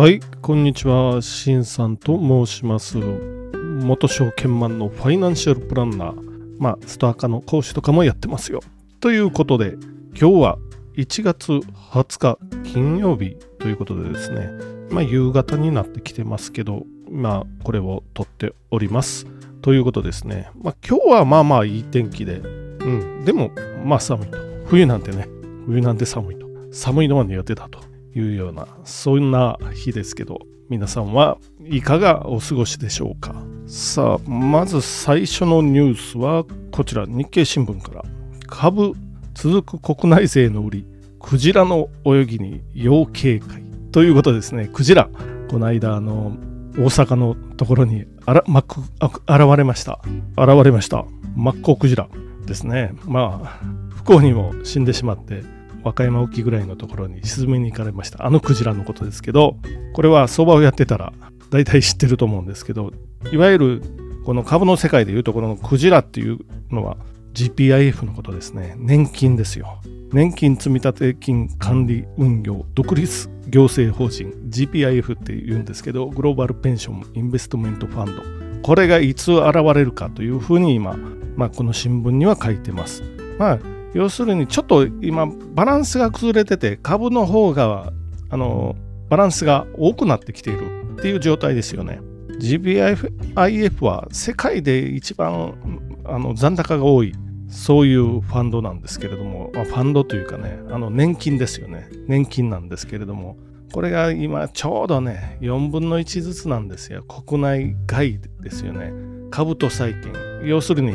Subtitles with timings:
[0.00, 1.20] はい、こんにちは。
[1.20, 2.96] しんさんと申します。
[2.96, 8.60] 元証券マンのファイナンシャルプランナー、まあ、ストアカの講師とかもやってますよ。
[9.00, 9.74] ということで、
[10.18, 10.58] 今日は
[10.96, 14.48] 1月20日金曜日ということでですね、
[14.88, 19.26] まあ、夕方になってきてますけど、まあ、これを撮っております。
[19.60, 23.50] ということですね、まあ、今日はまあまあいい天気で、うん、でも、
[23.84, 24.38] まあ寒いと。
[24.64, 25.28] 冬なんてね、
[25.66, 26.48] 冬なんて寒いと。
[26.72, 27.89] 寒いのは苦手だと。
[28.14, 30.38] いうようなそんな日ですけど
[30.68, 33.34] 皆さんはいかがお過ごしでしょうか？
[33.66, 37.06] さあまず最初のニュースはこちら。
[37.06, 38.04] 日経新聞から。
[38.46, 38.92] 株
[39.34, 40.86] 続く国内税の売り
[41.20, 43.62] クジラの泳ぎに要警戒。
[43.92, 44.68] ということですね。
[44.72, 45.08] クジラ
[45.48, 46.36] この間あの
[46.74, 50.00] 大阪のところにあら、ま、現れました。
[50.36, 51.04] 現れました。
[51.36, 52.08] マッコウクジラ
[52.46, 52.92] ですね。
[53.04, 55.42] まあ不幸にも死んでしまって
[55.82, 58.26] 和歌山沖ぐらいのところに沈めに行かれました。
[58.26, 59.56] あのクジラのことですけど
[59.94, 61.12] これは相場をやってたら
[61.50, 62.92] 大体知ってると思うんですけど
[63.32, 63.82] いわゆる
[64.24, 66.38] この株の世界でいうところのクジラっていう
[66.70, 66.96] のは
[67.34, 68.74] GPIF のことですね。
[68.78, 69.80] 年金ですよ。
[70.12, 78.22] 年金積立金管理運用独立行政法人 GPIF って言うんですけどグローバルペンションインベストメントファンド。
[78.62, 80.96] これがいつ現れるかというふうに今、
[81.36, 83.02] まあ、この新聞には書いてます。
[83.38, 83.58] まあ
[83.94, 87.92] 要するにちょっと今バランスが崩れてて株の方が
[88.30, 88.76] あの
[89.08, 92.00] バランスが多くなってきているっていう状態ですよね。
[92.38, 95.54] GPIF は世界で一番
[96.04, 97.12] あの残高が多い
[97.48, 101.88] そういうファンドなんですけれども、まあ、ファンドというかねあの年金ですよね。
[102.06, 103.36] 年金なんですけれども
[103.72, 107.02] これが今ちょうどね4分の1ずつなんですよ。
[107.02, 108.92] 国内外ですよね。
[109.30, 110.12] 株と債券。
[110.44, 110.92] 要するに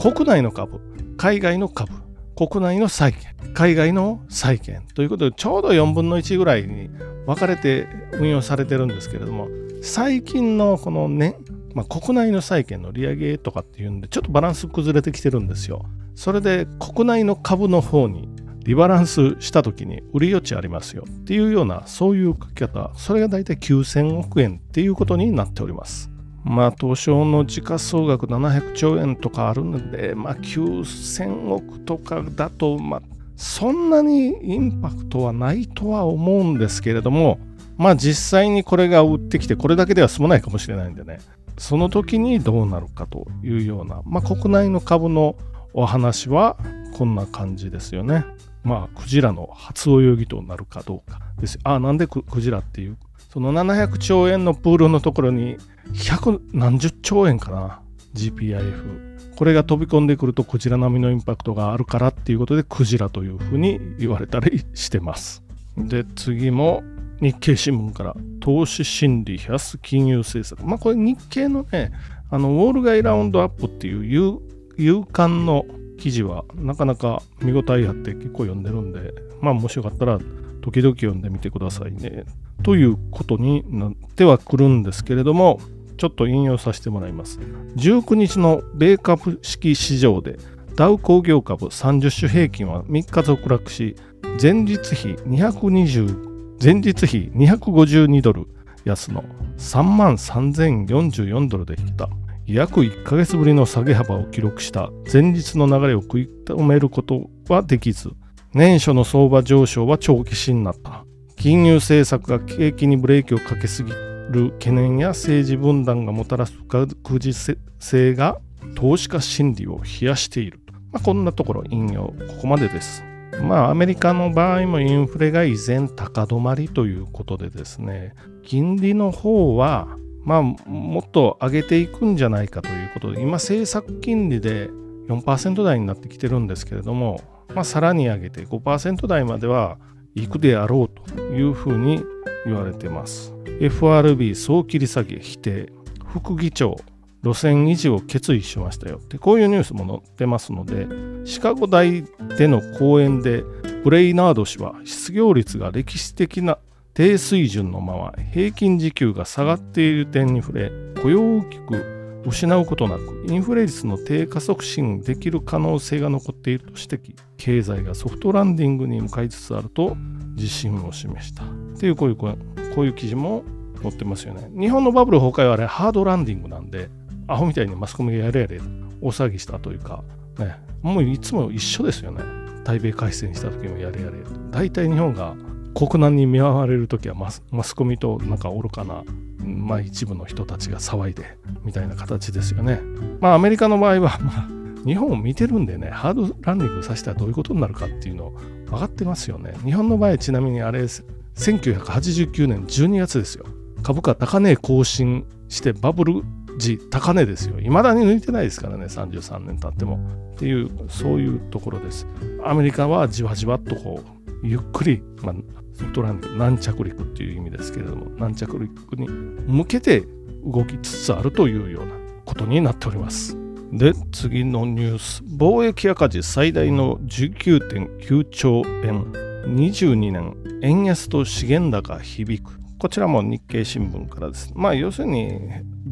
[0.00, 0.80] 国内の株。
[1.16, 2.05] 海外の株。
[2.36, 6.90] 国内の債券、海外の債券ということで、ちょうど4分の1ぐらいに
[7.26, 9.48] 分かれて運用されてるんですけれども、
[9.80, 11.36] 最近のこのね、
[11.74, 15.86] まあ、国内の債券の利上げとかっていうんで、ちょっとバランス崩れてきてるんですよ。
[16.14, 18.28] それで国内の株の方に
[18.64, 26.10] リバランスした時に売り余地ありますよっていうような、そういう書き方、それが大体9000億円っていうことになっております。
[26.46, 33.02] まあ、東証の時価総額700兆円とかあるので、まあ、9000億とかだと、まあ、
[33.34, 37.40] そんなにインパクトはないとは思うんですけれども、
[37.76, 41.18] まあ、実際にこれが売ってきて、これだけでは済まないかもしれないんでね、
[41.58, 45.36] その時にどうなるかというような、まあ、国内の株の
[45.74, 46.56] お話は
[46.96, 48.24] こんな感じですよね。
[48.66, 51.56] まあ、クジラの初泳ぎとなるかどうかです。
[51.62, 52.96] あ、なんでクジラっていう？
[53.32, 55.56] その700兆円のプールのところに
[55.94, 57.80] 百何十兆円かな
[58.14, 65.44] ？GPIF これが飛び込んでくるとクジラ並みのインパクトがあるからっていうことでクジラというふうに言われたりしてます。
[65.76, 66.82] で次も
[67.20, 70.66] 日経新聞から投資心理安金融政策。
[70.66, 71.92] まあこれ日経のね
[72.30, 74.40] あのウォール街ラウンドアップっていう
[74.76, 75.64] 夕刊の
[75.98, 80.18] 記事はなかなか見応えあって結構読んでるんでまあもしよかったら
[80.62, 82.24] 時々読んでみてくださいね
[82.62, 85.60] ということになってはくるんですけれども
[85.96, 87.40] ちょっと引用させてもらいます。
[87.76, 90.38] 19日の米株式市場で
[90.74, 93.96] ダウ工業株30種平均は3日続落し、
[94.40, 98.46] 前日比220前日比252ドル
[98.84, 99.24] 安の
[99.56, 102.08] 3万3044ドルで引けた。
[102.46, 108.10] 約1ヶ月ぶりの下げ幅を記録した前日の流れを食い止めることはできず、
[108.54, 111.04] 年初の相場上昇は長期死になった。
[111.34, 113.90] 金融政策が景気にブレーキをかけすぎ
[114.30, 118.38] る懸念や政治分断がもたらす不確実性が
[118.76, 120.60] 投資家心理を冷やしている。
[120.92, 123.02] まあ、こんなところ引用、ここまでです。
[123.42, 128.14] まあ、アメリカの場合もインフレが依然高止まりということでですね、
[128.44, 129.88] 金利の方は、
[130.26, 134.68] まあ、もっと上げていくんじゃないかということで、今、政策金利で
[135.08, 137.20] 4%台になってきてるんですけれども、
[137.54, 139.78] まあ、さらに上げて5%台までは
[140.14, 142.02] 行くであろうというふうに
[142.44, 143.32] 言われてます。
[143.60, 145.72] FRB 総切り下げ否定、
[146.04, 146.76] 副議長、
[147.22, 150.86] 路線維持を決意しましたよってこういうニュースも載ってますので
[151.24, 152.04] シカゴ大
[152.38, 153.42] での講演で
[153.82, 156.58] ブレイナード氏は失業率が歴史的な
[156.96, 160.72] 低水準のまま平均時給が下がっている点に触れ
[161.02, 169.94] 雇用を大きく失うことなくインフレ率の低下促進できる可能性が残っていると指摘経済がソフトランディングに向かいつつあると
[170.36, 171.46] 自信を示したっ
[171.78, 172.34] ていうこういうこ
[172.78, 173.44] ういう記事も
[173.82, 176.88] 載ってますよね日本のバブル崩壊はあれハードランディングなんで
[177.28, 178.58] アホみたいにマスコミがやれやれ
[179.02, 180.02] 大騒ぎしたというか、
[180.38, 182.22] ね、もういつも一緒ですよね。
[182.64, 184.16] 対米開戦した時もやれやれ。
[184.50, 185.34] 大体日本が
[185.76, 189.04] 国難に見舞われる時はマスマスコミとなんか愚かな、
[189.44, 192.80] まあ、一部の人たちが騒いでみたいな形ですよね。
[193.20, 194.48] まあアメリカの場合は、まあ、
[194.86, 198.30] 日本を見てるんでねハードランディングさせたらどういうことになるかっていうの
[198.66, 199.52] 分かってますよね。
[199.64, 203.44] 日本の場合ちなみにあれ1989年12月ですよ。
[203.82, 206.22] 株価高値更新してバブル
[206.58, 207.56] 時高値ですよ。
[207.58, 209.98] 未だに抜いてないですからね、33年経っても。
[210.34, 212.06] っていう、そういうところです。
[212.44, 215.34] アメリカはじわじわっとこう、ゆっくり、まあ、
[215.76, 220.04] ソフトランド軟着陸っていう意味ですけれども、軟着陸に向けて
[220.44, 221.92] 動きつつあるというような
[222.24, 223.36] ことになっております。
[223.72, 225.22] で、次のニュース。
[225.24, 229.12] 貿易赤字最大の19.9兆円。
[229.46, 232.58] 22年、円安と資源高響く。
[232.78, 234.52] こちらも日経新聞からです。
[234.54, 235.40] まあ、要するに、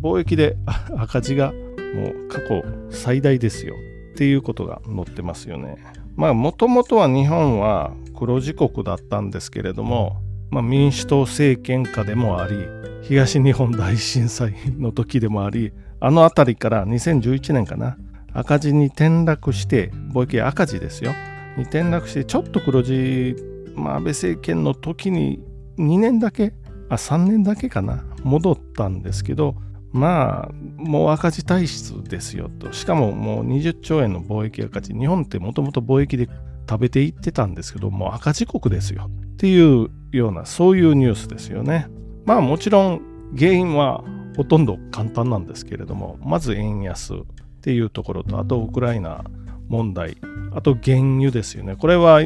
[0.01, 0.57] 貿易で
[0.97, 1.53] 赤字が
[1.95, 3.75] もう過去最大ですよ
[4.13, 5.77] っていうことが載ってますよね。
[6.17, 12.55] まあ、もともとは日本は黒字国だったんですけれども、まあ、民主党政権下でもあり、
[13.03, 17.97] 東日本大震災の時でもあり、あの辺りから2011年かな、
[18.33, 21.13] 赤字に転落して、貿易赤字ですよ、
[21.57, 23.37] に転落して、ちょっと黒字、
[23.75, 25.41] まあ、安倍政権の時に
[25.79, 26.55] 2年だけ、
[26.89, 29.57] あ、3年だけかな、戻ったんですけど、
[29.93, 32.73] まあ、もう赤字体質ですよと。
[32.73, 34.93] しかももう20兆円の貿易赤字。
[34.93, 36.29] 日本ってもともと貿易で
[36.69, 39.11] 食べていってたんですけど、もう赤字国ですよ。
[39.35, 41.89] っていうような、そういうニュースですよね。
[42.25, 43.03] まあもちろん
[43.39, 44.03] 原因は
[44.37, 47.17] ほとんど簡単なんですけれども、まず円安っ
[47.61, 49.25] ていうところと、あとウクライナ
[49.69, 50.17] 問題、
[50.53, 51.77] あと原油ですよね。
[51.77, 52.23] これは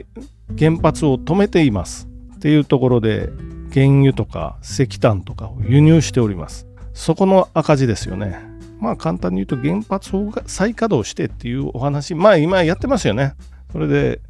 [0.58, 2.08] 原発を止めています。
[2.36, 3.30] っていうところで、
[3.74, 6.66] 原油とか石炭とかを輸入しております。
[6.94, 8.38] そこの赤字ですよね。
[8.80, 13.34] まあ簡単に言うと原発を再稼働してっていうお話、まあ今やってますよね。
[13.72, 14.20] それで、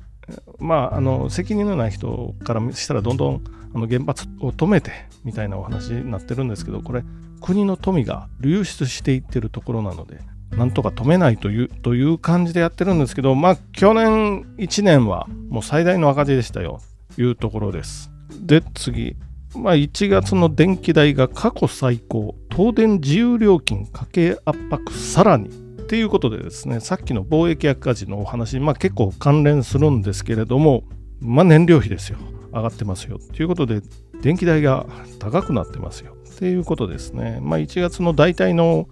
[0.58, 3.44] まああの責任のない人からしたらどんどん
[3.74, 4.92] あの原発を止めて
[5.24, 7.02] みたいなお話になってるんですけど、これ
[7.40, 10.18] 国の富が流出していってるところなので、
[10.56, 16.80] なんとか止めないというという感じでやってるんですけど、まあ去年1年はもう最大の赤字でしたよ
[17.14, 18.10] というところです。
[18.40, 19.16] で、次。
[19.56, 22.34] まあ1月の電気代が過去最高。
[22.50, 30.84] 東電自由料金家計圧迫さらにっていうことでですねさっきの貿易赤字のお話、まあ、結構関連するんですけれども、
[31.18, 32.18] まあ、燃料費ですよ。
[32.52, 33.18] 上がってますよ。
[33.18, 33.80] ということで
[34.20, 34.84] 電気代が
[35.18, 36.14] 高くなってますよ。
[36.30, 38.86] っていうことですね、まあ、1月の大体の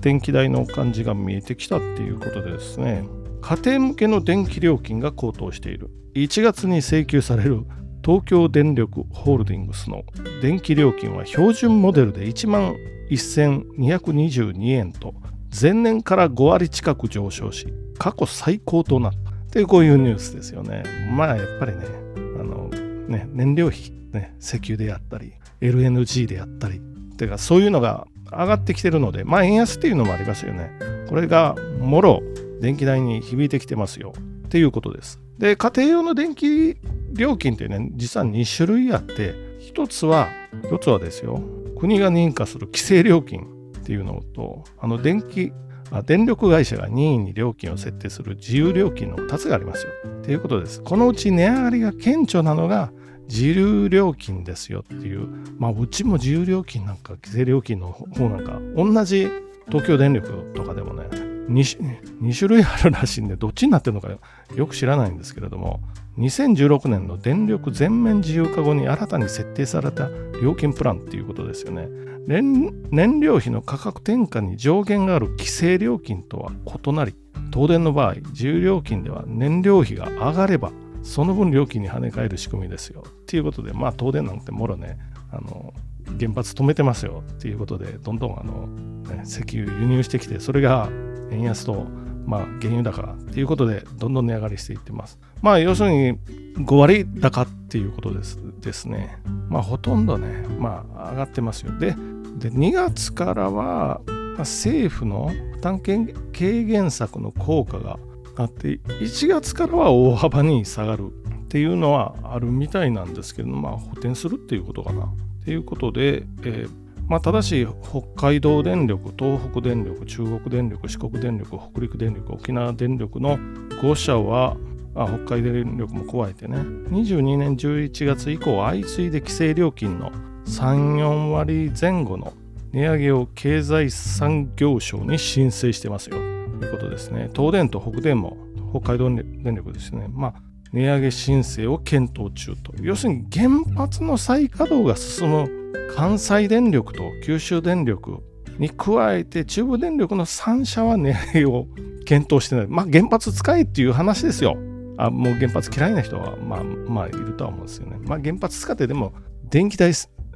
[0.00, 3.04] 電気代の感じが見えてきたっていうことでですね。
[3.42, 5.90] 家庭向けの電気料金が高騰している。
[6.14, 7.64] 1月に請求される
[8.02, 10.04] 東京電力ホールディングスの
[10.40, 12.74] 電気料金は標準モデルで1万
[13.10, 15.14] 1222円と
[15.60, 20.82] 前年から5割近く上昇し過去最高となったというこういうニュースですよね。
[21.12, 21.84] まあやっぱりね
[22.16, 22.68] あの
[23.08, 26.80] ね燃料費、ね、石油であったり LNG であったり
[27.16, 30.70] ていうかそういうのが上がってきてるのでまあ円安っていうのもありますよね。
[31.08, 32.22] これがもろ
[32.60, 34.12] 電気代に響いてきてますよ
[34.46, 35.20] っていうことです。
[35.38, 36.76] で家庭用の電気
[37.14, 39.34] 料金ってね、実は2種類あって、
[39.72, 40.28] 1つは、
[40.64, 41.40] 1つはですよ、
[41.78, 43.46] 国が認可する規制料金
[43.84, 45.52] っていうのと、あの電気、
[45.90, 49.92] あ電力会社が任意に料金を設定する自由料金の2つがありますよ。
[50.20, 50.82] っていうことです。
[50.82, 52.90] このうち値上がりが顕著なのが
[53.28, 59.28] 自由料金ですよっていう、まあうちも自由料金なんか規制料金の方なんか、同じ
[59.66, 61.04] 東京電力とかでもね、
[61.48, 64.08] 2, 種類あるらしいんで、どっちになってるのか
[64.54, 65.80] よく知らないんですけれども、
[66.18, 70.08] 2016年の電力全面自由化後に新たに設定された
[70.40, 71.88] 料金プランっていうことですよね。
[72.26, 76.52] 燃料費の価格転嫁に上限がある規制料金とは
[76.84, 77.14] 異なり、
[77.52, 80.72] 東電の場合、自由料金では燃料費が上がれば、
[81.02, 83.04] その分料金に跳ね返る仕組みですよ。
[83.06, 84.98] っていうことで、まあ東電なんてもろね、
[85.30, 85.74] あの
[86.18, 88.66] 原発止めてますよっていうことで、どんどんあの、
[89.14, 90.88] ね、石油輸入してきて、それが
[91.30, 91.86] 円安と
[92.26, 95.18] まあ、原油高っていうことでどんどん値上がりしていってます。
[95.42, 96.18] まあ要するに
[96.56, 99.18] 5割高っていうことですですね。
[99.48, 101.78] まあほとんどね、まあ上がってますよ。
[101.78, 101.94] で、
[102.38, 104.00] で2月からは、
[104.38, 107.98] 政府の負担軽減策の効果が
[108.36, 115.04] あって1月からは大幅に下がるっていうのはあるみたいなんですけど、まあ補填するっていうことかな。
[115.04, 123.38] っていうことで、えーまあ、ただし、北海道電力、東北電力、中国電力、四国電力、北陸電力、沖縄電力の
[123.82, 124.56] 5社は、
[124.96, 130.12] あ北海電力も加えてね、22年11月以降、相次いで規制料金の
[130.46, 132.32] 3、4割前後の
[132.72, 137.28] 値上げを経済産業省に申請してますよということですね。
[137.34, 138.36] 東電と北電も
[138.70, 140.06] 北海道電力ですね。
[140.10, 140.34] まあ、
[140.72, 142.72] 値上げ申請を検討中と。
[142.80, 145.63] 要するに原発の再稼働が進む
[145.94, 148.22] 関西電力と九州電力
[148.58, 151.66] に加えて中部電力の3社は値上げを
[152.04, 152.66] 検討してない。
[152.68, 154.56] まあ原発使えっていう話ですよ。
[154.96, 157.98] あもう原発嫌いな人はまあまあいるとは思うんですよね。
[158.06, 159.12] まあ原発使ってでも
[159.50, 159.90] 電気代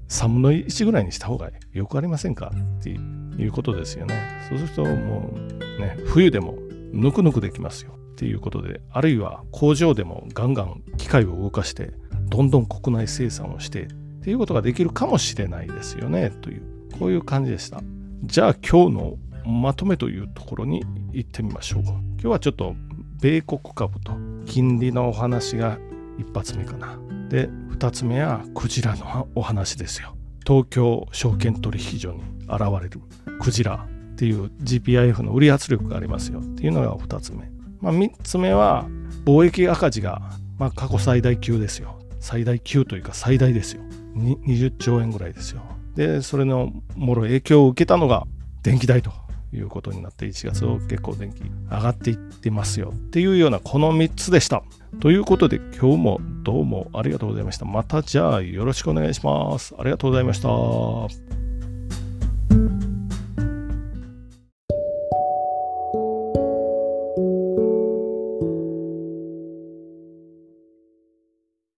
[0.09, 4.15] 3分の1ぐらいにした方がよくありませんかっていうことですよね。
[4.49, 6.57] そうするともうね、冬でも
[6.93, 11.93] ぬくぬくできますよっていうことで、あるいは工場でもガンガン機械を動かして、
[12.29, 13.89] どんどん国内生産をして
[14.29, 16.63] ていうことができるかもしれないですよねという、
[16.99, 17.81] こういう感じでした。
[18.25, 19.17] じゃあ今日の
[19.47, 21.83] まとめというところに行ってみましょう。
[21.83, 22.77] 今日はちょっと
[23.23, 24.13] 米国株と
[24.45, 25.79] 金利のお話が
[26.19, 26.99] 一発目かな。
[27.31, 30.15] で、二つ目はクジラのお話ですよ。
[30.47, 32.21] 東京証券取引所に
[32.51, 33.01] 現れる
[33.41, 37.51] クジラっていう GPIF の売り圧力がありますよっていうのが二つ目。
[37.81, 38.85] まあ、3つ目は
[39.25, 40.21] 貿易赤字が、
[40.59, 41.99] まあ、過去最大級ですよ。
[42.21, 43.88] 最大級というか最大ですよ。
[44.15, 45.63] 20兆円ぐらいですよ。
[45.95, 48.27] で、それのもろ影響を受けたのが
[48.63, 49.11] 電気代と
[49.53, 54.63] いうことになって1月を結構電気上がっていってますよっていうようなこの3つでした。
[55.01, 57.65] ということで今日もどうもありがとうございました。
[57.65, 59.75] またじゃあよろしくお願いします。
[59.79, 61.38] ありがとうございました。